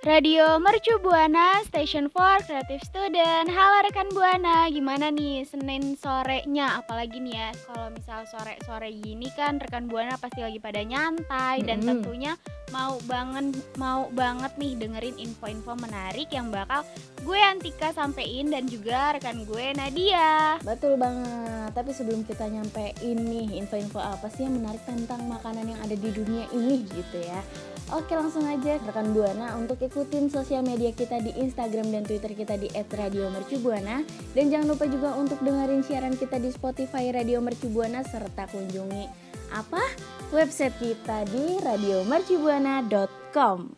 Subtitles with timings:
[0.00, 3.52] Radio Mercu Buana, Station for Creative Student.
[3.52, 6.80] Halo rekan Buana, gimana nih Senin sorenya?
[6.80, 11.84] Apalagi nih ya, kalau misal sore-sore gini kan rekan Buana pasti lagi pada nyantai dan
[11.84, 12.32] tentunya
[12.72, 16.80] mau banget mau banget nih dengerin info-info menarik yang bakal
[17.20, 20.56] gue Antika sampein dan juga rekan gue Nadia.
[20.64, 21.76] Betul banget.
[21.76, 26.08] Tapi sebelum kita nyampein nih info-info apa sih yang menarik tentang makanan yang ada di
[26.08, 27.44] dunia ini gitu ya.
[27.90, 32.56] Oke langsung aja rekan Buana untuk ikutin sosial media kita di Instagram dan Twitter kita
[32.56, 34.00] di @radiomercubuana
[34.32, 39.04] dan jangan lupa juga untuk dengerin siaran kita di Spotify Radio Mercubuana serta kunjungi
[39.52, 39.84] apa
[40.32, 43.76] website kita di radiomercubuana.com.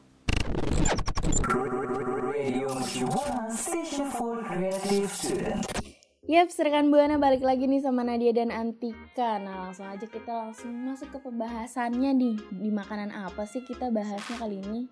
[6.31, 9.42] Yap, rekan Buana balik lagi nih sama Nadia dan Antika.
[9.42, 12.39] Nah, langsung aja kita langsung masuk ke pembahasannya nih.
[12.62, 14.86] Di makanan apa sih kita bahasnya kali ini?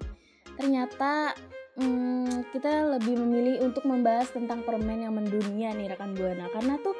[0.60, 1.32] Ternyata
[1.80, 6.52] hmm, kita lebih memilih untuk membahas tentang permen yang mendunia nih rekan Buana.
[6.52, 6.92] Karena tuh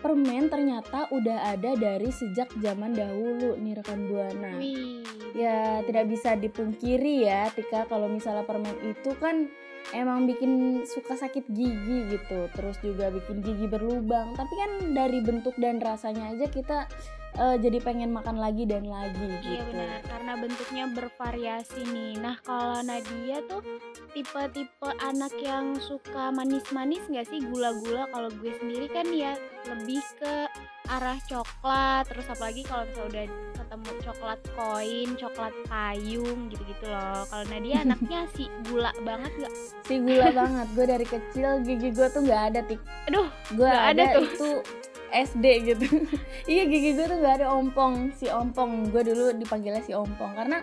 [0.00, 4.56] permen ternyata udah ada dari sejak zaman dahulu nih rekan Buana.
[4.56, 9.50] Wih, Ya, tidak bisa dipungkiri ya, Tika kalau misalnya permen itu kan
[9.90, 12.48] emang bikin suka sakit gigi gitu.
[12.54, 14.32] Terus juga bikin gigi berlubang.
[14.38, 16.86] Tapi kan dari bentuk dan rasanya aja kita
[17.34, 19.48] eh, jadi pengen makan lagi dan lagi gitu.
[19.50, 22.12] Iya benar, karena bentuknya bervariasi nih.
[22.18, 23.62] Nah kalau Nadia tuh
[24.10, 28.06] tipe-tipe anak yang suka manis-manis nggak sih gula-gula?
[28.08, 29.34] Kalau gue sendiri kan ya
[29.66, 30.34] lebih ke
[30.86, 32.04] arah coklat.
[32.06, 37.24] Terus apalagi kalau misalnya udah ketemu coklat koin, coklat payung gitu-gitu loh.
[37.26, 39.54] Kalau Nadia anaknya si gula banget nggak?
[39.82, 40.66] Si gula banget.
[40.72, 42.80] Gue dari kecil gigi gue tuh nggak ada tik.
[43.10, 44.24] Aduh, Gue ada, ada tuh.
[44.24, 44.48] itu
[45.14, 45.86] SD gitu.
[46.50, 48.10] iya gigi gue tuh nggak ada ompong.
[48.18, 48.90] Si ompong.
[48.90, 50.58] Gue dulu dipanggilnya si ompong karena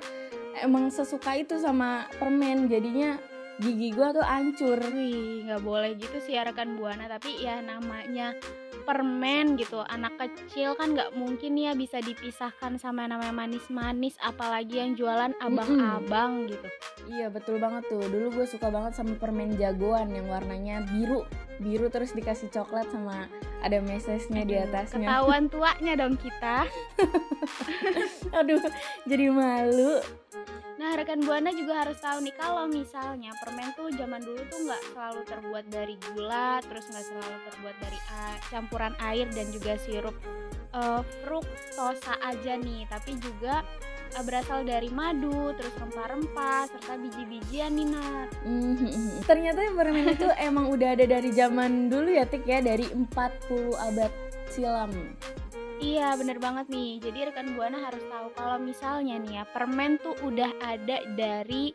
[0.59, 2.67] emang sesuka itu sama permen.
[2.67, 3.16] Jadinya
[3.61, 4.81] gigi gue tuh hancur.
[4.91, 7.05] Wih, nggak boleh gitu sih ya rekan buana.
[7.05, 8.33] Tapi ya namanya
[8.83, 9.85] permen gitu.
[9.85, 14.17] Anak kecil kan nggak mungkin ya bisa dipisahkan sama yang namanya manis-manis.
[14.19, 16.67] Apalagi yang jualan abang-abang gitu.
[17.07, 18.01] Iya betul banget tuh.
[18.01, 21.23] Dulu gue suka banget sama permen jagoan yang warnanya biru.
[21.61, 23.29] Biru terus dikasih coklat sama
[23.61, 25.05] ada mesesnya di atasnya.
[25.05, 26.66] Ketahuan tuanya dong kita.
[28.33, 28.57] Aduh,
[29.05, 30.01] jadi malu.
[30.81, 34.81] Nah, rekan buana juga harus tahu nih kalau misalnya permen tuh zaman dulu tuh nggak
[34.90, 40.18] selalu terbuat dari gula, terus nggak selalu terbuat dari a- campuran air dan juga sirup
[40.74, 43.62] eh, fruktosa aja nih, tapi juga
[44.18, 48.30] eh, berasal dari madu, terus rempah-rempah serta biji-bijian nih Nat.
[48.41, 49.22] Mhm.
[49.30, 54.09] Ternyata permen itu emang udah ada dari zaman dulu ya Tik ya, dari 40 abad
[54.50, 54.90] silam.
[55.81, 57.02] Iya bener banget nih.
[57.02, 61.74] Jadi rekan Buana harus tahu kalau misalnya nih ya Permen tuh udah ada dari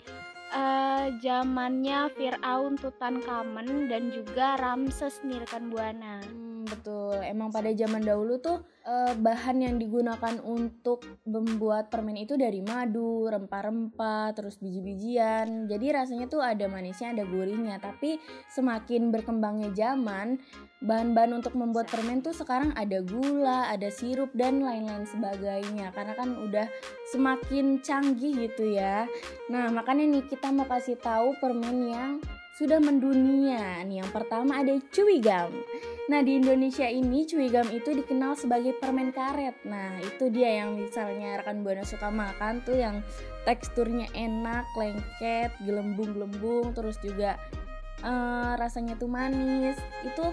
[0.55, 6.23] eh, zamannya Fir'aun, Tutankhamen dan juga Ramses nih rekan Buana
[6.87, 7.19] betul.
[7.19, 13.27] Emang pada zaman dahulu tuh eh, bahan yang digunakan untuk membuat permen itu dari madu,
[13.27, 15.67] rempah-rempah, terus biji-bijian.
[15.67, 17.83] Jadi rasanya tuh ada manisnya, ada gurihnya.
[17.83, 18.23] Tapi
[18.55, 20.39] semakin berkembangnya zaman,
[20.87, 25.91] bahan-bahan untuk membuat permen tuh sekarang ada gula, ada sirup dan lain-lain sebagainya.
[25.91, 26.71] Karena kan udah
[27.11, 29.11] semakin canggih gitu ya.
[29.51, 32.23] Nah, makanya nih kita mau kasih tahu permen yang
[32.57, 33.85] sudah mendunia.
[33.85, 35.53] Nih yang pertama ada chewing gum.
[36.09, 39.61] Nah di Indonesia ini chewing gum itu dikenal sebagai permen karet.
[39.69, 43.05] Nah itu dia yang misalnya rekan buana suka makan tuh yang
[43.45, 47.37] teksturnya enak, lengket, gelembung-gelembung, terus juga
[48.01, 49.77] eh, rasanya tuh manis.
[50.01, 50.33] Itu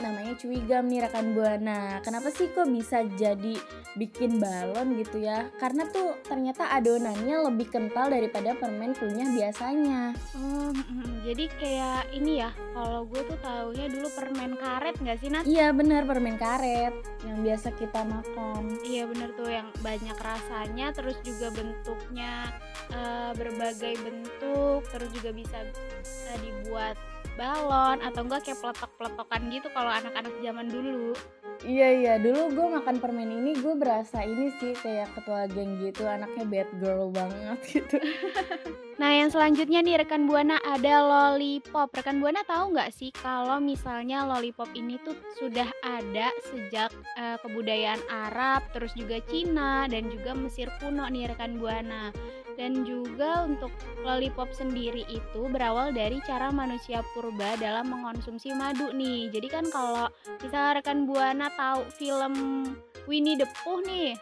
[0.00, 1.98] namanya gum nih rekan buana.
[2.02, 3.56] Kenapa sih kok bisa jadi
[3.98, 5.50] bikin balon gitu ya?
[5.58, 10.14] Karena tuh ternyata adonannya lebih kental daripada permen kunyah biasanya.
[10.38, 11.12] Oh, mm, mm.
[11.26, 15.44] jadi kayak ini ya Kalau gue tuh taunya dulu permen karet nggak sih Nat?
[15.44, 16.94] Iya benar permen karet
[17.26, 18.78] yang biasa kita makan.
[18.86, 22.54] Iya bener tuh yang banyak rasanya terus juga bentuknya
[22.94, 26.96] eh, berbagai bentuk terus juga bisa eh, dibuat
[27.38, 31.14] balon atau enggak kayak peletok-peletokan gitu kalau anak-anak zaman dulu
[31.66, 36.06] Iya iya dulu gue makan permen ini gue berasa ini sih kayak ketua geng gitu
[36.06, 37.98] anaknya bad girl banget gitu.
[39.02, 41.90] Nah yang selanjutnya nih rekan buana ada lollipop.
[41.90, 48.06] Rekan buana tahu nggak sih kalau misalnya lollipop ini tuh sudah ada sejak uh, kebudayaan
[48.06, 52.14] Arab, terus juga Cina dan juga Mesir kuno nih rekan buana.
[52.58, 53.70] Dan juga untuk
[54.02, 59.30] lollipop sendiri itu berawal dari cara manusia purba dalam mengonsumsi madu nih.
[59.30, 60.10] Jadi kan kalau
[60.42, 62.34] misalnya rekan buana tahu film
[63.06, 64.18] Winnie the Pooh nih,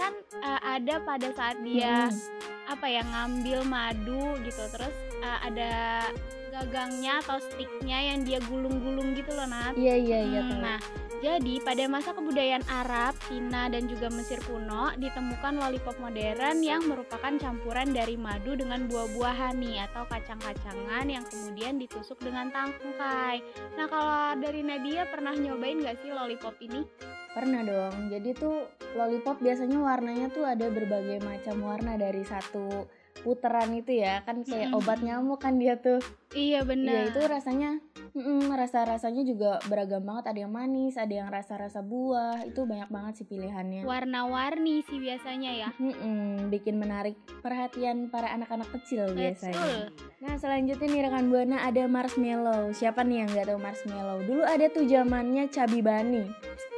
[0.00, 2.72] kan uh, ada pada saat dia hmm.
[2.72, 6.08] apa ya ngambil madu gitu, terus uh, ada
[6.54, 9.74] gagangnya atau sticknya yang dia gulung-gulung gitu loh Nat.
[9.74, 10.42] Iya iya iya.
[10.46, 10.78] Hmm, nah
[11.24, 17.32] jadi, pada masa kebudayaan Arab, Cina, dan juga Mesir kuno, ditemukan lollipop modern yang merupakan
[17.40, 23.40] campuran dari madu dengan buah-buahan nih atau kacang-kacangan yang kemudian ditusuk dengan tangkai.
[23.72, 26.84] Nah, kalau dari Nadia pernah nyobain gak sih lollipop ini?
[27.32, 28.12] Pernah dong.
[28.12, 32.84] Jadi tuh lollipop biasanya warnanya tuh ada berbagai macam warna dari satu
[33.22, 34.78] puteran itu ya kan kayak mm -hmm.
[34.82, 36.02] obat nyamuk kan dia tuh.
[36.34, 36.90] Iya benar.
[36.90, 37.78] iya itu rasanya
[38.10, 40.34] mm, rasa rasanya juga beragam banget.
[40.34, 42.42] Ada yang manis ada yang rasa rasa buah.
[42.42, 43.86] Itu banyak banget sih pilihannya.
[43.86, 45.68] Warna-warni sih biasanya ya.
[45.78, 49.20] Mm -mm, bikin menarik perhatian para anak-anak kecil Betul.
[49.22, 49.94] biasanya.
[50.18, 52.74] Nah selanjutnya nih rekan buana ada marshmallow.
[52.74, 54.18] Siapa nih yang nggak tahu marshmallow?
[54.26, 56.26] Dulu ada tuh zamannya cabi bani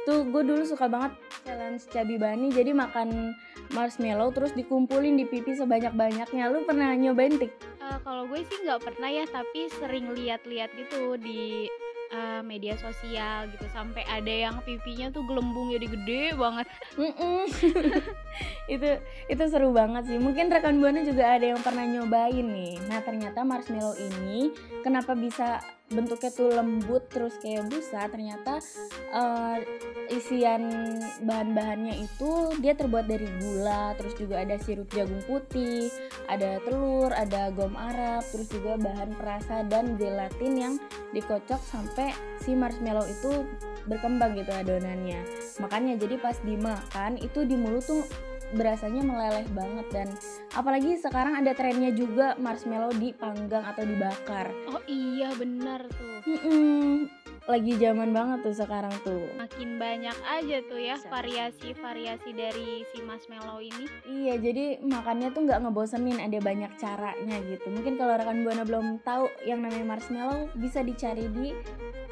[0.07, 1.11] tuh gue dulu suka banget
[1.43, 3.35] challenge cabi bani jadi makan
[3.75, 6.47] marshmallow terus dikumpulin di pipi sebanyak-banyaknya.
[6.47, 7.51] Lu pernah nyobain tik?
[7.83, 11.67] Uh, kalau gue sih nggak pernah ya tapi sering lihat-lihat gitu di
[12.15, 13.67] uh, media sosial gitu.
[13.75, 16.67] Sampai ada yang pipinya tuh gelembung jadi gede banget.
[18.67, 18.99] Itu
[19.31, 20.19] itu seru banget sih.
[20.19, 22.75] Mungkin rekan buana juga ada yang pernah nyobain nih.
[22.91, 24.51] Nah ternyata marshmallow ini
[24.83, 28.59] kenapa bisa bentuknya tuh lembut terus kayak busa ternyata
[29.15, 29.55] uh,
[30.11, 30.67] isian
[31.23, 35.87] bahan-bahannya itu dia terbuat dari gula terus juga ada sirup jagung putih
[36.27, 40.73] ada telur ada gom arab terus juga bahan perasa dan gelatin yang
[41.15, 42.11] dikocok sampai
[42.43, 43.47] si marshmallow itu
[43.87, 45.23] berkembang gitu adonannya.
[45.63, 48.03] Makanya jadi pas dimakan itu di mulut tuh
[48.55, 50.07] berasanya meleleh banget dan
[50.55, 54.47] apalagi sekarang ada trennya juga marshmallow dipanggang atau dibakar.
[54.71, 56.23] Oh iya benar tuh.
[56.23, 57.11] Mm-mm
[57.47, 59.23] lagi zaman banget tuh sekarang tuh.
[59.39, 63.87] Makin banyak aja tuh ya variasi-variasi dari si marshmallow ini.
[64.03, 67.71] Iya, jadi makannya tuh nggak ngebosenin, ada banyak caranya gitu.
[67.71, 71.55] Mungkin kalau rekan buana belum tahu yang namanya marshmallow, bisa dicari di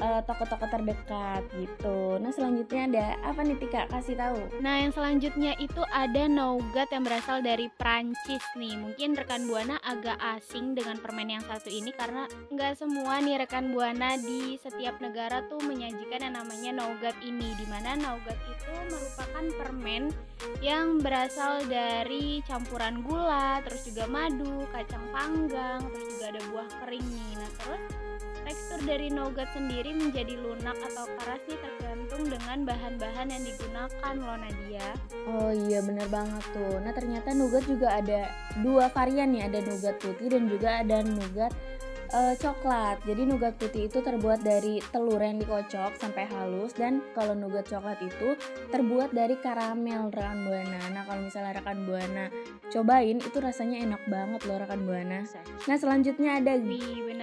[0.00, 2.16] uh, toko-toko terdekat gitu.
[2.20, 4.40] Nah selanjutnya ada apa nih Tika kasih tahu?
[4.60, 8.76] Nah yang selanjutnya itu ada nougat yang berasal dari Prancis nih.
[8.76, 13.72] Mungkin rekan buana agak asing dengan permen yang satu ini karena nggak semua nih rekan
[13.72, 18.70] buana di setiap negara negara tuh menyajikan yang namanya nougat ini di mana nougat itu
[18.86, 20.14] merupakan permen
[20.62, 27.02] yang berasal dari campuran gula terus juga madu kacang panggang terus juga ada buah kering
[27.10, 27.32] nih.
[27.42, 27.82] Nah terus
[28.46, 34.38] tekstur dari nougat sendiri menjadi lunak atau keras nih tergantung dengan bahan-bahan yang digunakan loh
[34.38, 34.88] Nadia.
[35.26, 36.78] Oh iya bener banget tuh.
[36.86, 38.30] Nah ternyata nougat juga ada
[38.62, 39.50] dua varian nih.
[39.50, 41.50] Ada nougat putih dan juga ada nougat
[42.12, 43.00] uh, coklat.
[43.08, 47.98] Jadi nougat putih itu terbuat dari telur yang dikocok sampai halus dan kalau nougat coklat
[48.02, 48.38] itu
[48.70, 50.80] terbuat dari karamel rekan buana.
[50.92, 52.26] Nah kalau misalnya rekan buana
[52.70, 55.22] cobain itu rasanya enak banget loh rekan buana.
[55.66, 56.58] Nah selanjutnya ada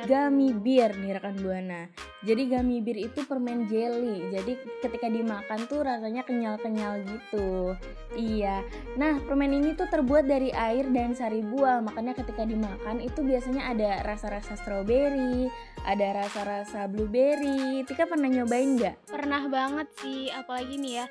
[0.08, 1.88] gummy beer nih rekan buana.
[2.24, 4.32] Jadi gummy beer itu permen jelly.
[4.32, 7.76] Jadi ketika dimakan tuh rasanya kenyal-kenyal gitu.
[8.16, 8.64] Iya.
[8.96, 11.84] Nah permen ini tuh terbuat dari air dan sari buah.
[11.84, 15.54] Makanya ketika dimakan itu biasanya ada rasa-rasa strawberry,
[15.86, 17.86] ada rasa-rasa blueberry.
[17.86, 19.06] Tika pernah nyobain nggak?
[19.06, 21.08] Pernah banget sih, apalagi nih ya.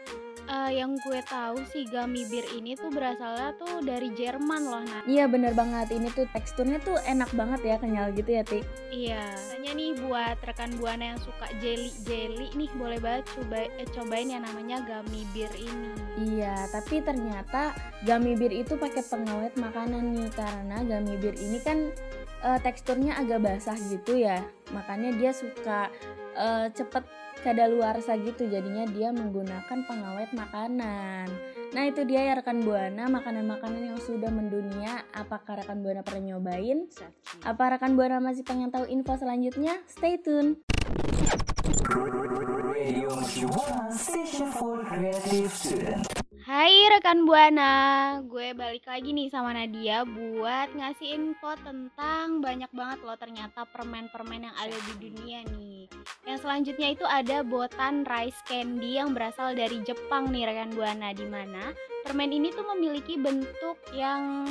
[0.50, 5.06] Uh, yang gue tahu sih gummy beer ini tuh berasalnya tuh dari Jerman loh nah.
[5.06, 8.66] Iya bener banget ini tuh teksturnya tuh enak banget ya kenyal gitu ya Tik.
[8.90, 9.22] Iya.
[9.54, 14.34] Tanya nih buat rekan buana yang suka jelly jelly nih boleh banget coba eh, cobain
[14.34, 15.94] yang namanya gummy beer ini.
[16.18, 17.70] Iya tapi ternyata
[18.02, 21.94] gummy beer itu pakai pengawet makanan nih karena gummy beer ini kan
[22.42, 24.42] uh, teksturnya agak basah gitu ya.
[24.74, 25.88] Makanya dia suka
[26.36, 27.06] uh, cepet
[27.42, 28.46] kadaluarsa gitu.
[28.50, 31.26] Jadinya dia menggunakan pengawet makanan.
[31.72, 33.08] Nah itu dia ya rekan buana.
[33.08, 36.86] Makanan-makanan yang sudah mendunia apakah rekan buana pernah nyobain?
[37.46, 39.80] Apa rekan buana masih pengen tahu info selanjutnya?
[39.88, 40.60] Stay tune
[46.52, 47.72] Hai rekan Buana,
[48.28, 54.52] gue balik lagi nih sama Nadia buat ngasih info tentang banyak banget loh ternyata permen-permen
[54.52, 55.88] yang ada di dunia nih.
[56.28, 61.24] Yang selanjutnya itu ada botan rice candy yang berasal dari Jepang nih rekan Buana di
[61.24, 61.72] mana
[62.04, 64.44] permen ini tuh memiliki bentuk yang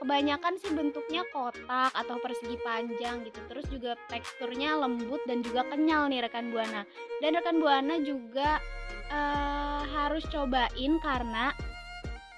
[0.00, 3.40] kebanyakan sih bentuknya kotak atau persegi panjang gitu.
[3.50, 6.86] Terus juga teksturnya lembut dan juga kenyal nih rekan Buana.
[7.18, 8.62] Dan rekan Buana juga
[9.10, 11.50] eh harus cobain karena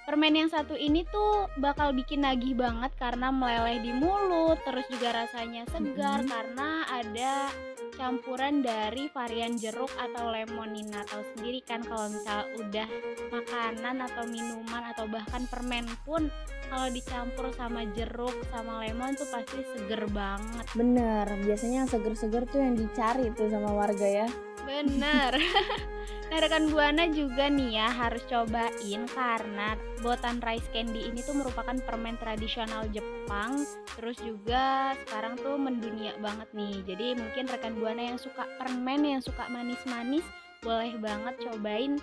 [0.03, 5.15] Permen yang satu ini tuh bakal bikin nagih banget karena meleleh di mulut, terus juga
[5.23, 6.27] rasanya segar Mhm.
[6.27, 7.47] karena ada
[7.95, 11.05] campuran dari varian jeruk atau lemonina.
[11.07, 12.87] Tahu sendiri kan kalau misal udah
[13.29, 16.27] makanan atau minuman atau bahkan permen pun
[16.73, 20.65] kalau dicampur sama jeruk sama lemon tuh pasti seger banget.
[20.73, 24.27] Bener, biasanya yang seger-seger tuh yang dicari tuh sama warga ya.
[24.63, 25.33] Bener.
[26.31, 31.75] nah rekan buana juga nih ya harus cobain karena botan rice candy ini tuh merupakan
[31.83, 33.61] permen tradisional Jepang.
[33.99, 36.81] Terus juga sekarang tuh mendunia banget nih.
[36.87, 40.25] Jadi mungkin rekan buana yang suka permen yang suka manis-manis
[40.63, 41.99] boleh banget cobain.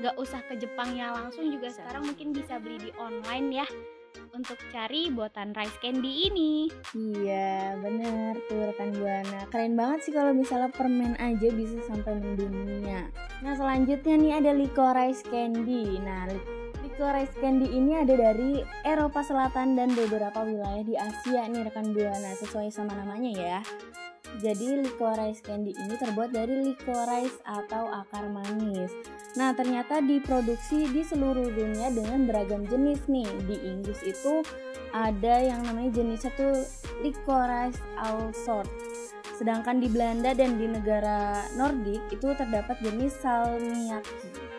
[0.00, 3.68] Gak usah ke Jepangnya langsung juga sekarang mungkin bisa beli di online ya
[4.30, 6.52] untuk cari botan rice candy ini.
[6.96, 9.46] Iya, bener tuh rekan Buana.
[9.50, 13.10] Keren banget sih kalau misalnya permen aja bisa sampai mendunia.
[13.42, 15.98] Nah, selanjutnya nih ada licorice candy.
[16.00, 16.46] Nah, li-
[16.86, 22.32] licorice candy ini ada dari Eropa Selatan dan beberapa wilayah di Asia nih rekan Buana,
[22.38, 23.58] sesuai sama namanya ya.
[24.38, 28.94] Jadi licorice candy ini terbuat dari licorice atau akar manis.
[29.38, 33.30] Nah, ternyata diproduksi di seluruh dunia dengan beragam jenis nih.
[33.46, 34.42] Di Inggris itu
[34.90, 36.66] ada yang namanya jenisnya tuh
[37.06, 37.78] licorice
[38.34, 38.66] sort.
[39.38, 44.49] Sedangkan di Belanda dan di negara Nordik itu terdapat jenis salmiakki.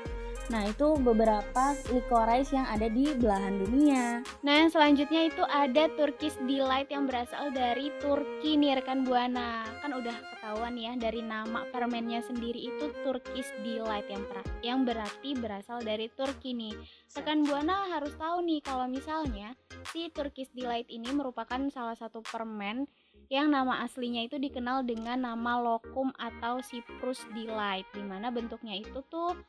[0.52, 4.20] Nah, itu beberapa licorice yang ada di belahan dunia.
[4.44, 9.64] Nah, yang selanjutnya itu ada Turkish Delight yang berasal dari Turki nih rekan Buana.
[9.80, 14.28] Kan udah ketahuan ya dari nama permennya sendiri itu Turkish Delight yang
[14.60, 16.76] yang berarti berasal dari Turki nih.
[17.16, 19.56] Rekan Buana harus tahu nih kalau misalnya
[19.96, 22.92] si Turkish Delight ini merupakan salah satu permen
[23.32, 29.00] yang nama aslinya itu dikenal dengan nama lokum atau Cyprus Delight di mana bentuknya itu
[29.08, 29.40] tuh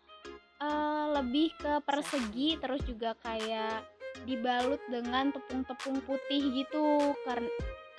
[0.63, 3.83] eh, lebih ke persegi terus juga kayak
[4.23, 7.51] dibalut dengan tepung-tepung putih gitu karena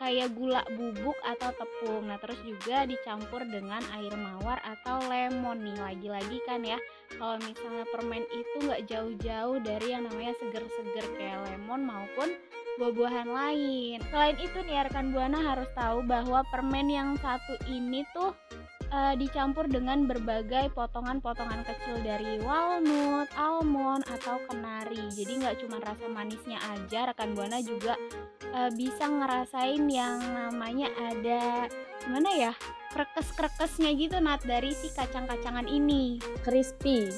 [0.01, 2.12] kayak gula bubuk atau tepung.
[2.12, 5.77] Nah, terus juga dicampur dengan air mawar atau lemon nih.
[5.79, 6.75] Lagi-lagi kan ya,
[7.15, 12.36] kalau misalnya permen itu nggak jauh-jauh dari yang namanya seger-seger kayak lemon maupun
[12.82, 13.98] buah-buahan lain.
[14.10, 18.34] Selain itu nih rekan Buana harus tahu bahwa permen yang satu ini tuh
[18.93, 25.09] eh, dicampur dengan berbagai potongan-potongan kecil dari walnut, almond atau kenari.
[25.09, 27.97] Jadi nggak cuma rasa manisnya aja, rekan buana juga
[28.53, 31.65] eh, bisa ngerasain yang namanya ada
[32.05, 32.53] gimana ya
[32.93, 36.21] krekes-krekesnya gitu nat dari si kacang-kacangan ini.
[36.45, 37.09] Crispy.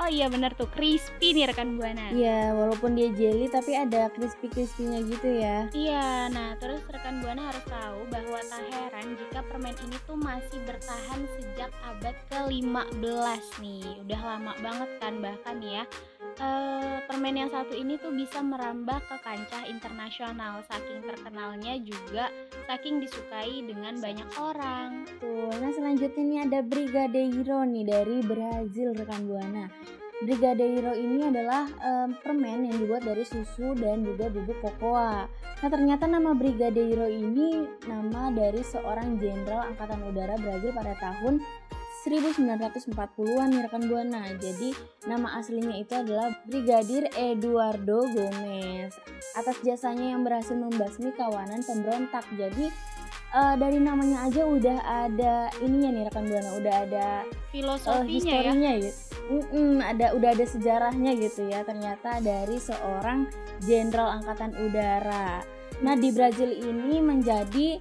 [0.00, 2.10] Oh iya bener tuh crispy nih rekan buana.
[2.10, 5.58] Iya, walaupun dia jelly tapi ada crispy-crispy-nya gitu ya.
[5.70, 10.60] Iya, nah terus rekan Buana harus tahu bahwa tak heran jika permen ini tuh masih
[10.68, 13.86] bertahan sejak abad ke-15 nih.
[14.04, 15.82] Udah lama banget kan bahkan ya.
[16.40, 22.32] Eh, permen yang satu ini tuh bisa merambah ke kancah internasional saking terkenalnya juga
[22.66, 25.04] saking disukai dengan banyak orang.
[25.20, 29.66] Tuh, nah selanjutnya nih ada Brigadeiro nih dari Brazil rekan Buana.
[30.22, 35.26] Brigadeiro ini adalah em, permen yang dibuat dari susu dan juga bubuk kokoa.
[35.60, 41.42] Nah ternyata nama Brigadeiro ini nama dari seorang jenderal angkatan udara Brazil pada tahun
[42.04, 44.28] 1940-an nih rekan Buana.
[44.36, 44.76] Jadi
[45.08, 48.92] nama aslinya itu adalah Brigadir Eduardo Gomez.
[49.32, 52.28] Atas jasanya yang berhasil membasmi kawanan pemberontak.
[52.36, 52.68] Jadi
[53.34, 58.14] eh, dari namanya aja udah ada ininya nih rekan buana udah ada eh, Filosofinya ya.
[58.14, 58.92] historinya ya
[59.24, 63.24] Mm-mm, ada udah ada sejarahnya gitu ya ternyata dari seorang
[63.64, 65.40] jenderal angkatan udara
[65.82, 67.80] nah di Brazil ini menjadi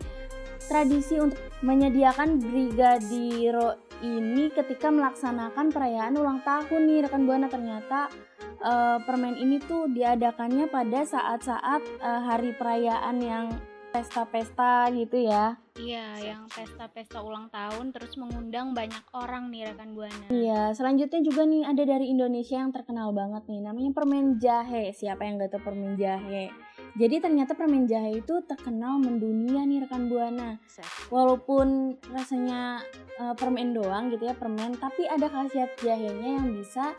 [0.66, 7.48] tradisi untuk menyediakan brigadiro ini ketika melaksanakan perayaan ulang tahun nih rekan buana.
[7.48, 8.12] Ternyata
[8.60, 13.46] eh, permen ini tuh diadakannya pada saat-saat eh, hari perayaan yang
[13.94, 20.30] pesta-pesta gitu ya Iya, yang pesta-pesta ulang tahun terus mengundang banyak orang nih rekan Buana.
[20.30, 24.94] Iya, selanjutnya juga nih ada dari Indonesia yang terkenal banget nih, namanya permen jahe.
[24.94, 26.54] Siapa yang gak tahu permen jahe?
[26.94, 30.62] Jadi ternyata permen jahe itu terkenal mendunia nih rekan buana.
[31.10, 32.86] Walaupun rasanya
[33.18, 36.94] uh, permen doang gitu ya permen, tapi ada khasiat jahenya yang bisa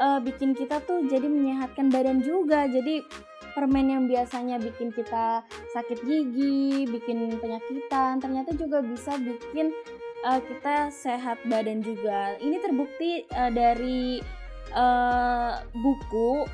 [0.00, 2.68] uh, bikin kita tuh jadi menyehatkan badan juga.
[2.68, 3.04] Jadi
[3.56, 5.40] permen yang biasanya bikin kita
[5.72, 9.72] sakit gigi, bikin penyakitan, ternyata juga bisa bikin
[10.28, 12.36] uh, kita sehat badan juga.
[12.36, 14.20] Ini terbukti uh, dari
[14.76, 16.44] uh, buku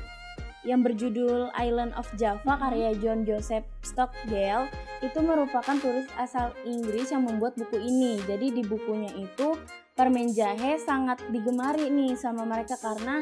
[0.63, 4.71] yang berjudul Island of Java karya John Joseph Stockdale
[5.03, 8.15] itu merupakan tulis asal Inggris yang membuat buku ini.
[8.23, 9.59] Jadi di bukunya itu
[9.93, 13.21] permen jahe sangat digemari nih sama mereka karena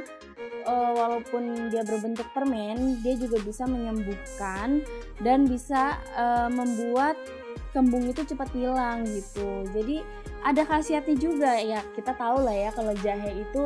[0.63, 4.79] uh, walaupun dia berbentuk permen, dia juga bisa menyembuhkan
[5.19, 7.19] dan bisa uh, membuat
[7.75, 9.67] kembung itu cepat hilang gitu.
[9.71, 10.03] Jadi
[10.43, 11.83] ada khasiatnya juga ya.
[11.95, 13.63] Kita tahu lah ya kalau jahe itu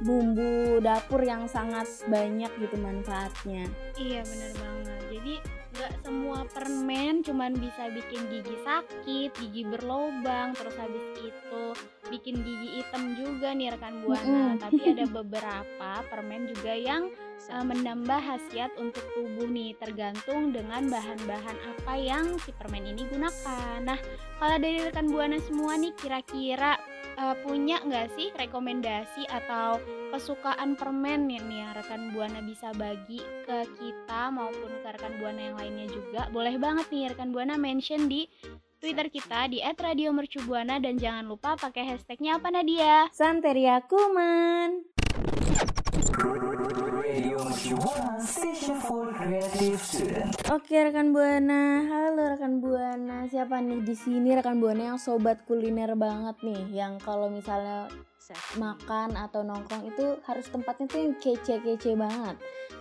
[0.00, 3.68] bumbu dapur yang sangat banyak gitu manfaatnya.
[3.98, 5.00] Iya bener banget.
[5.10, 5.34] Jadi
[5.70, 11.64] nggak semua permen cuman bisa bikin gigi sakit, gigi berlobang, terus habis itu
[12.10, 14.56] bikin gigi hitam juga nih rekan buana.
[14.56, 14.58] Mm.
[14.58, 17.08] Tapi ada beberapa permen juga yang
[17.54, 23.78] uh, menambah khasiat untuk tubuh nih, tergantung dengan bahan-bahan apa yang si permen ini gunakan.
[23.86, 23.98] Nah,
[24.42, 26.76] kalau dari rekan buana semua nih kira-kira
[27.14, 29.78] uh, punya nggak sih rekomendasi atau
[30.10, 35.40] kesukaan permen nih, nih yang rekan buana bisa bagi ke kita maupun ke rekan buana
[35.40, 38.26] yang lainnya juga boleh banget nih rekan buana mention di
[38.82, 43.06] Twitter kita di @radiomercubuana dan jangan lupa pakai hashtagnya apa Nadia?
[43.14, 44.88] Santeria Kuman.
[50.50, 53.28] Oke rekan buana, halo rekan buana.
[53.28, 57.86] Siapa nih di sini rekan buana yang sobat kuliner banget nih, yang kalau misalnya
[58.58, 62.36] makan atau nongkrong itu harus tempatnya tuh yang kece-kece banget.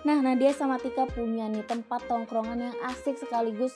[0.07, 3.75] Nah, Nadia sama Tika punya nih tempat tongkrongan yang asik sekaligus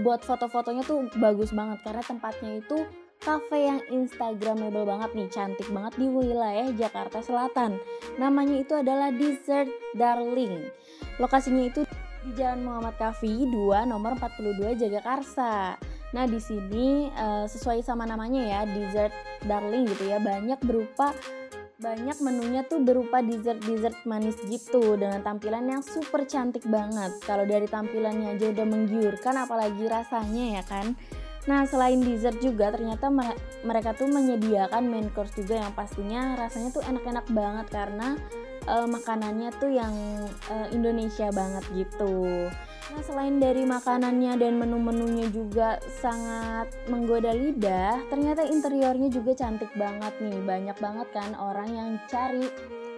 [0.00, 2.78] buat foto-fotonya tuh bagus banget karena tempatnya itu
[3.22, 7.78] cafe yang instagramable banget nih, cantik banget di wilayah Jakarta Selatan.
[8.18, 10.66] Namanya itu adalah Desert Darling.
[11.22, 11.86] Lokasinya itu
[12.22, 15.78] di Jalan Muhammad Kafi 2 nomor 42 Jagakarsa.
[16.12, 19.12] Nah, di sini uh, sesuai sama namanya ya, Desert
[19.48, 21.16] Darling gitu ya, banyak berupa
[21.82, 27.10] banyak menunya tuh berupa dessert-dessert manis gitu dengan tampilan yang super cantik banget.
[27.26, 30.94] Kalau dari tampilannya aja udah menggiurkan apalagi rasanya ya kan.
[31.50, 33.10] Nah, selain dessert juga ternyata
[33.66, 38.14] mereka tuh menyediakan main course juga yang pastinya rasanya tuh enak-enak banget karena
[38.70, 39.94] uh, makanannya tuh yang
[40.54, 42.46] uh, Indonesia banget gitu.
[42.90, 50.10] Nah, selain dari makanannya dan menu-menunya juga sangat menggoda lidah, ternyata interiornya juga cantik banget
[50.18, 50.38] nih.
[50.42, 52.50] Banyak banget kan orang yang cari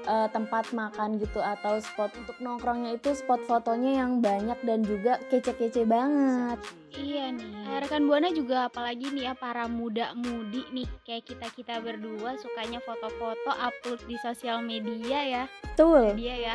[0.08, 5.20] uh, tempat makan gitu atau spot untuk nongkrongnya itu spot fotonya yang banyak dan juga
[5.28, 6.58] kece-kece banget.
[6.94, 12.38] Iya nih, rekan buana juga apalagi nih ya para muda-mudi nih kayak kita kita berdua
[12.38, 15.44] sukanya foto-foto upload di sosial media ya.
[15.74, 16.14] Betul.
[16.14, 16.54] Media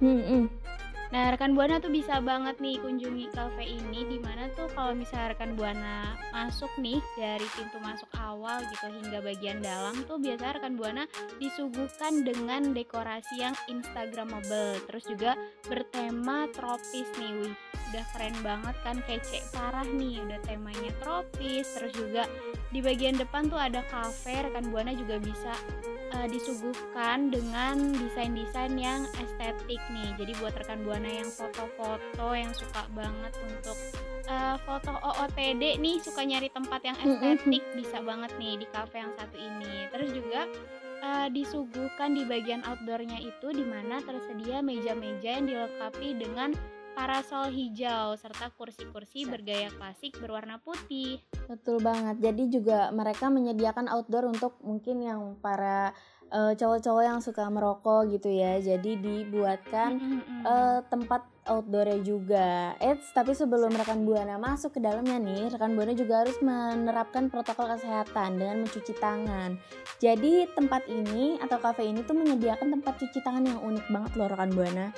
[0.00, 0.44] Hmm, hmm.
[1.14, 5.30] Nah, rekan Buana tuh bisa banget nih kunjungi cafe ini di mana tuh kalau misalnya
[5.30, 10.74] rekan Buana masuk nih dari pintu masuk awal gitu hingga bagian dalam tuh biasa rekan
[10.74, 11.06] Buana
[11.38, 15.38] disuguhkan dengan dekorasi yang instagramable terus juga
[15.70, 17.46] bertema tropis nih.
[17.46, 17.54] Wih,
[17.94, 22.26] udah keren banget kan kece parah nih udah temanya tropis terus juga
[22.74, 25.54] di bagian depan tuh ada cafe rekan Buana juga bisa
[26.14, 30.10] uh, disuguhkan dengan desain-desain yang estetik nih.
[30.16, 33.76] Jadi buat rekan buana yang foto-foto yang suka banget untuk
[34.28, 39.12] uh, foto OOTD nih, suka nyari tempat yang estetik bisa banget nih di cafe yang
[39.16, 39.88] satu ini.
[39.92, 40.40] Terus juga
[41.04, 46.50] uh, disuguhkan di bagian outdoornya itu di mana tersedia meja-meja yang dilengkapi dengan
[46.94, 51.18] parasol hijau serta kursi-kursi bergaya klasik berwarna putih.
[51.50, 52.22] Betul banget.
[52.22, 55.90] Jadi juga mereka menyediakan outdoor untuk mungkin yang para
[56.34, 58.58] uh, cowok-cowok yang suka merokok gitu ya.
[58.58, 59.90] Jadi dibuatkan
[60.42, 62.74] uh, tempat outdoornya juga.
[62.82, 67.70] Eits, tapi sebelum rekan buana masuk ke dalamnya nih, rekan buana juga harus menerapkan protokol
[67.78, 69.54] kesehatan dengan mencuci tangan.
[70.02, 74.26] Jadi tempat ini atau kafe ini tuh menyediakan tempat cuci tangan yang unik banget loh
[74.26, 74.90] rekan buana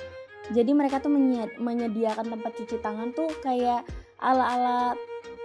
[0.51, 1.11] jadi mereka tuh
[1.59, 3.83] menyediakan tempat cuci tangan tuh kayak
[4.23, 4.95] ala-ala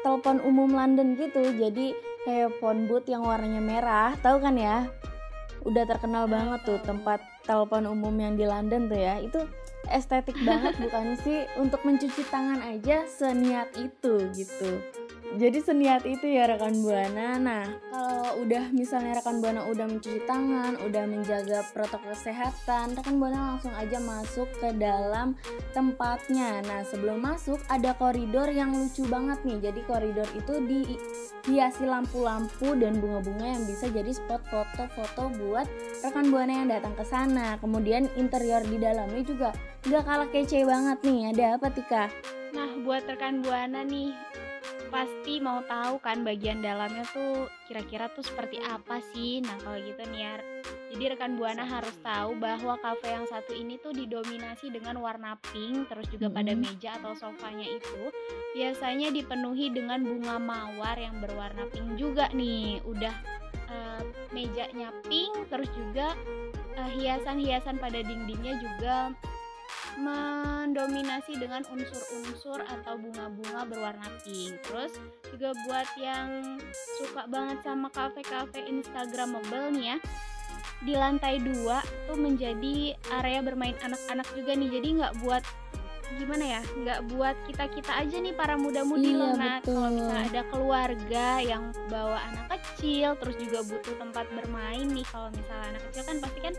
[0.07, 4.87] telepon umum London gitu jadi kayak phone booth yang warnanya merah tahu kan ya
[5.62, 9.18] udah terkenal banget tuh tempat telepon umum yang di London tuh ya.
[9.22, 9.46] Itu
[9.90, 11.46] estetik banget bukan sih?
[11.59, 15.02] Untuk mencuci tangan aja seniat itu gitu
[15.40, 17.40] jadi seniat itu ya rekan buana.
[17.40, 23.57] Nah, kalau udah misalnya rekan buana udah mencuci tangan, udah menjaga protokol kesehatan, rekan buana
[23.57, 25.33] langsung aja masuk ke dalam
[25.73, 26.61] tempatnya.
[26.68, 29.73] Nah, sebelum masuk ada koridor yang lucu banget nih.
[29.73, 35.64] Jadi koridor itu dihiasi lampu-lampu dan bunga-bunga yang bisa jadi spot foto-foto buat
[36.05, 37.57] rekan buana yang datang ke sana.
[37.62, 39.49] Kemudian interior di dalamnya juga
[39.88, 41.21] gak kalah kece banget nih.
[41.33, 42.05] Ada apa Tika?
[42.53, 44.12] Nah, buat rekan buana nih,
[45.03, 49.43] pasti mau tahu kan bagian dalamnya tuh kira-kira tuh seperti apa sih.
[49.43, 50.35] Nah, kalau gitu nih ya.
[50.95, 55.91] Jadi rekan Buana harus tahu bahwa kafe yang satu ini tuh didominasi dengan warna pink,
[55.91, 56.37] terus juga hmm.
[56.38, 58.15] pada meja atau sofanya itu
[58.55, 62.79] biasanya dipenuhi dengan bunga mawar yang berwarna pink juga nih.
[62.87, 63.17] Udah
[63.75, 66.15] uh, mejanya pink, terus juga
[66.79, 69.11] eh, hiasan-hiasan uh, pada dindingnya juga
[70.01, 74.57] mendominasi dengan unsur-unsur atau bunga-bunga berwarna pink.
[74.65, 74.93] Terus
[75.33, 76.59] juga buat yang
[77.01, 79.99] suka banget sama kafe-kafe Instagramable nih ya.
[80.83, 81.79] Di lantai dua
[82.11, 84.71] tuh menjadi area bermain anak-anak juga nih.
[84.81, 85.45] Jadi nggak buat
[86.18, 90.25] gimana ya nggak buat kita kita aja nih para muda-mudi iya, loh nah kalau misalnya
[90.29, 95.83] ada keluarga yang bawa anak kecil terus juga butuh tempat bermain nih kalau misalnya anak
[95.90, 96.55] kecil kan pasti kan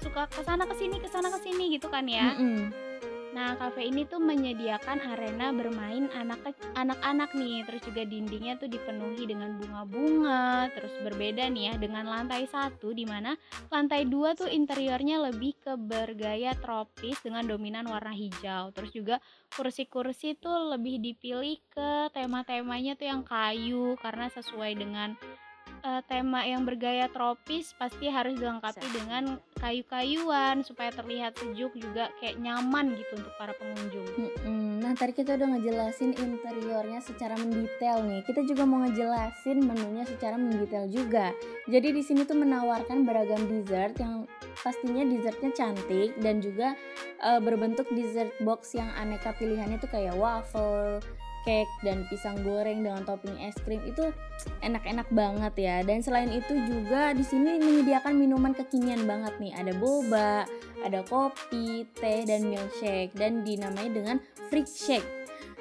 [0.00, 2.32] suka ke sana ke sini ke sana ke sini gitu kan ya.
[2.32, 2.89] Mm -mm.
[3.30, 9.22] Nah, kafe ini tuh menyediakan arena bermain anak anak-anak nih, terus juga dindingnya tuh dipenuhi
[9.22, 13.38] dengan bunga-bunga, terus berbeda nih ya dengan lantai satu di mana
[13.70, 19.22] lantai dua tuh interiornya lebih ke bergaya tropis dengan dominan warna hijau, terus juga
[19.54, 25.14] kursi-kursi tuh lebih dipilih ke tema-temanya tuh yang kayu karena sesuai dengan
[25.84, 32.40] uh, tema yang bergaya tropis pasti harus dilengkapi dengan kayu-kayuan supaya terlihat sejuk juga kayak
[32.40, 34.08] nyaman gitu untuk para pengunjung.
[34.44, 38.24] Hmm, nah tadi kita udah ngejelasin interiornya secara mendetail nih.
[38.24, 41.32] Kita juga mau ngejelasin menunya secara mendetail juga.
[41.68, 44.24] Jadi di sini tuh menawarkan beragam dessert yang
[44.64, 46.76] pastinya dessertnya cantik dan juga
[47.20, 51.00] uh, berbentuk dessert box yang aneka pilihannya tuh kayak waffle,
[51.44, 54.08] cake dan pisang goreng dengan topping es krim itu
[54.64, 55.76] enak-enak banget ya.
[55.84, 59.52] Dan selain itu juga di sini menyediakan minuman kekinian banget nih.
[59.54, 60.48] Ada boba,
[60.80, 64.16] ada kopi, teh dan milkshake dan dinamai dengan
[64.48, 65.19] freak shake.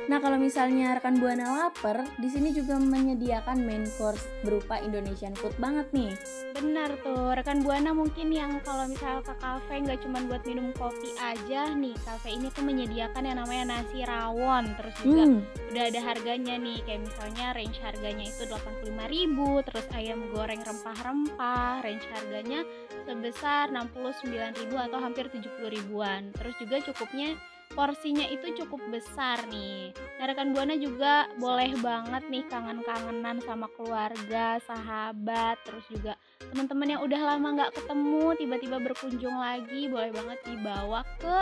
[0.10, 5.54] Nah, kalau misalnya rekan Buana lapar, di sini juga menyediakan main course berupa Indonesian food
[5.62, 6.18] banget nih.
[6.58, 11.14] Benar tuh, rekan Buana mungkin yang kalau misalnya ke kafe nggak cuma buat minum kopi
[11.22, 15.46] aja nih, kafe ini tuh menyediakan yang namanya nasi rawon, terus juga hmm.
[15.78, 22.06] udah ada harganya nih, kayak misalnya range harganya itu 85.000, terus ayam goreng rempah-rempah, range
[22.18, 22.66] harganya
[23.06, 26.34] sebesar 69.000 atau hampir 70 ribuan.
[26.34, 27.38] Terus juga cukupnya
[27.74, 29.94] porsinya itu cukup besar nih.
[30.18, 36.18] Nah, rekan Buana juga boleh banget nih kangen-kangenan sama keluarga, sahabat, terus juga
[36.50, 41.38] teman-teman yang udah lama nggak ketemu tiba-tiba berkunjung lagi, boleh banget dibawa ke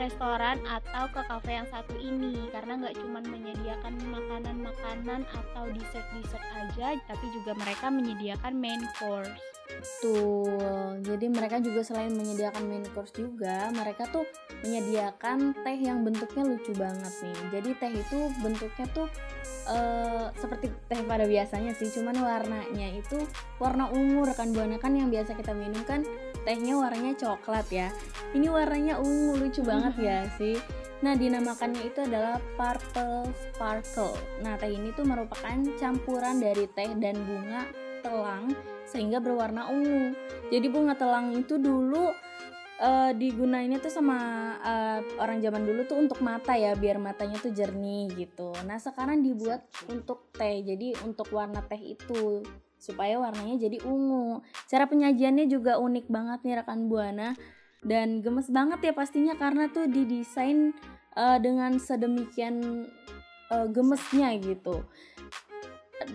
[0.00, 6.96] restoran atau ke kafe yang satu ini karena nggak cuma menyediakan makanan-makanan atau dessert-dessert aja,
[7.06, 9.57] tapi juga mereka menyediakan main course.
[9.68, 11.04] Betul.
[11.04, 14.24] Jadi mereka juga selain menyediakan main course juga, mereka tuh
[14.64, 17.38] menyediakan teh yang bentuknya lucu banget nih.
[17.52, 19.08] Jadi teh itu bentuknya tuh
[19.68, 23.22] uh, seperti teh pada biasanya sih, cuman warnanya itu
[23.62, 26.02] warna ungu rekan buana kan yang biasa kita minum kan
[26.42, 27.88] tehnya warnanya coklat ya.
[28.34, 30.58] Ini warnanya ungu lucu banget ya sih.
[30.98, 34.18] Nah, dinamakannya itu adalah Purple Sparkle.
[34.42, 38.54] Nah, teh ini tuh merupakan campuran dari teh dan bunga telang
[38.88, 40.16] sehingga berwarna ungu.
[40.48, 42.08] Jadi bunga telang itu dulu
[42.80, 44.18] uh, digunainnya tuh sama
[44.64, 48.54] uh, orang zaman dulu tuh untuk mata ya, biar matanya tuh jernih gitu.
[48.64, 50.64] Nah, sekarang dibuat untuk teh.
[50.64, 52.42] Jadi untuk warna teh itu
[52.78, 54.40] supaya warnanya jadi ungu.
[54.70, 57.34] Cara penyajiannya juga unik banget nih rekan Buana
[57.82, 60.74] dan gemes banget ya pastinya karena tuh didesain
[61.14, 62.86] uh, dengan sedemikian
[63.54, 64.82] uh, gemesnya gitu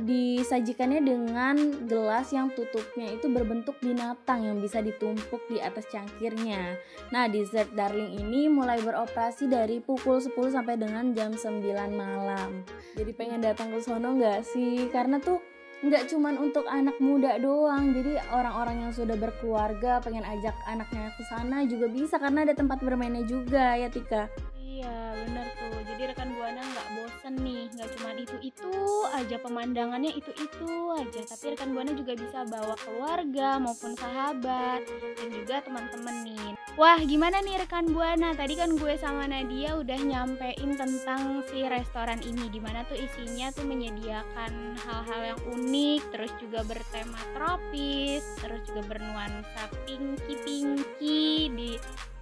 [0.03, 6.79] disajikannya dengan gelas yang tutupnya itu berbentuk binatang yang bisa ditumpuk di atas cangkirnya.
[7.11, 11.59] Nah, dessert darling ini mulai beroperasi dari pukul 10 sampai dengan jam 9
[11.93, 12.63] malam.
[12.95, 14.87] Jadi pengen datang ke sono nggak sih?
[14.87, 15.43] Karena tuh
[15.83, 21.23] nggak cuman untuk anak muda doang jadi orang-orang yang sudah berkeluarga pengen ajak anaknya ke
[21.27, 24.31] sana juga bisa karena ada tempat bermainnya juga ya Tika
[24.73, 25.77] iya bener tuh.
[25.85, 27.63] Jadi rekan buana nggak bosen nih.
[27.77, 28.71] Nggak cuma itu itu
[29.13, 31.21] aja pemandangannya itu itu aja.
[31.29, 34.81] Tapi rekan buana juga bisa bawa keluarga maupun sahabat
[35.17, 36.49] dan juga teman-teman nih.
[36.73, 38.33] Wah gimana nih rekan buana?
[38.33, 42.49] Tadi kan gue sama Nadia udah nyampein tentang si restoran ini.
[42.49, 48.81] Di mana tuh isinya tuh menyediakan hal-hal yang unik terus juga bertema tropis terus juga
[48.89, 51.49] bernuansa pinky pinky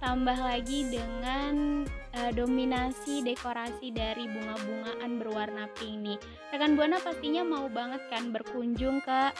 [0.02, 1.86] ditambah lagi dengan
[2.18, 6.18] uh, dominasi dekorasi dari bunga-bungaan berwarna pink nih.
[6.50, 9.30] Rekan Buana pastinya mau banget kan berkunjung ke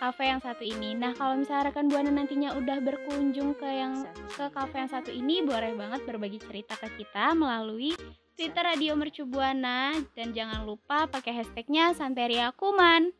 [0.00, 0.96] kafe yang satu ini.
[0.96, 5.44] Nah, kalau misalnya rekan Buana nantinya udah berkunjung ke yang ke kafe yang satu ini,
[5.44, 7.92] boleh banget berbagi cerita ke kita melalui
[8.40, 13.12] Twitter Radio Mercu Buana dan jangan lupa pakai hashtagnya Santeria Kuman.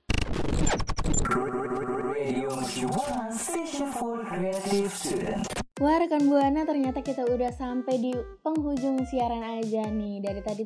[5.77, 10.25] Wah rekan Buana ternyata kita udah sampai di penghujung siaran aja nih.
[10.25, 10.65] Dari tadi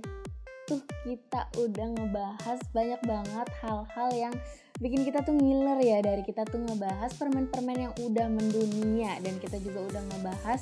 [0.71, 4.35] tuh kita udah ngebahas banyak banget hal-hal yang
[4.81, 9.61] bikin kita tuh ngiler ya Dari kita tuh ngebahas permen-permen yang udah mendunia Dan kita
[9.61, 10.61] juga udah ngebahas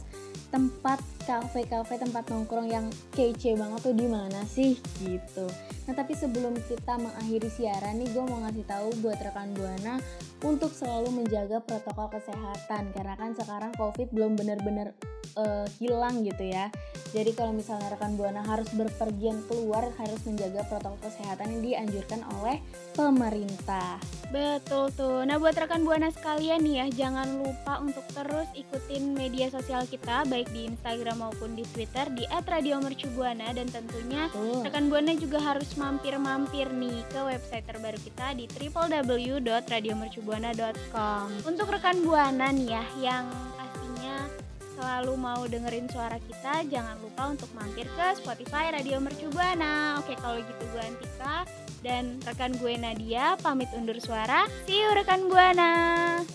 [0.49, 5.45] tempat kafe-kafe tempat nongkrong yang kece banget tuh di mana sih gitu.
[5.85, 10.01] Nah tapi sebelum kita mengakhiri siaran nih gue mau ngasih tahu buat rekan buana
[10.41, 14.97] untuk selalu menjaga protokol kesehatan karena kan sekarang covid belum benar-benar
[15.37, 16.73] uh, hilang gitu ya.
[17.13, 22.57] Jadi kalau misalnya rekan buana harus berpergian keluar harus menjaga protokol kesehatan yang dianjurkan oleh
[22.97, 24.01] pemerintah.
[24.29, 25.25] Betul tuh.
[25.25, 30.29] Nah buat rekan buana sekalian nih ya jangan lupa untuk terus ikutin media sosial kita
[30.29, 34.61] baik di Instagram maupun di Twitter di @radiomercubuana dan tentunya uh.
[34.61, 41.49] rekan Buana juga harus mampir-mampir nih ke website terbaru kita di www.radiomercubuana.com.
[41.49, 44.29] Untuk rekan Buana nih ya yang pastinya
[44.77, 50.05] selalu mau dengerin suara kita, jangan lupa untuk mampir ke Spotify Radio Mercubuana.
[50.05, 51.49] Oke, kalau gitu gue Antika
[51.85, 54.47] dan rekan gue Nadia pamit undur suara.
[54.67, 55.73] See you rekan Buana.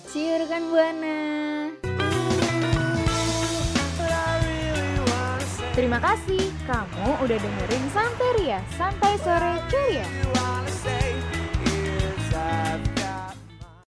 [0.07, 1.17] See you rekan Buana.
[5.73, 10.05] Terima kasih kamu udah dengerin Santeria, Santai Sore Ceria.